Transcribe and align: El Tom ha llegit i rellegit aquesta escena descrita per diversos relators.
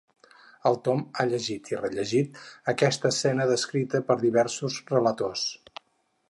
El 0.67 0.77
Tom 0.85 1.01
ha 1.17 1.25
llegit 1.33 1.69
i 1.73 1.77
rellegit 1.81 2.39
aquesta 2.73 3.11
escena 3.17 3.47
descrita 3.53 4.03
per 4.09 4.17
diversos 4.25 4.81
relators. 4.95 5.47